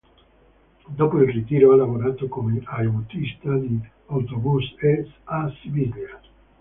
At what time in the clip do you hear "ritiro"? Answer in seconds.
1.31-1.71